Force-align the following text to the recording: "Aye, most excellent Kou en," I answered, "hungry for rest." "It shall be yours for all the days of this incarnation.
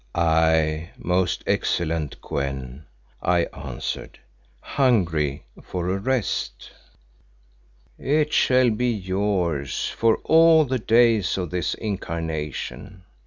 "Aye, 0.15 0.89
most 0.97 1.43
excellent 1.45 2.19
Kou 2.21 2.37
en," 2.39 2.85
I 3.21 3.41
answered, 3.53 4.17
"hungry 4.59 5.43
for 5.61 5.95
rest." 5.99 6.71
"It 7.99 8.33
shall 8.33 8.71
be 8.71 8.89
yours 8.89 9.89
for 9.89 10.17
all 10.23 10.65
the 10.65 10.79
days 10.79 11.37
of 11.37 11.51
this 11.51 11.75
incarnation. 11.75 13.03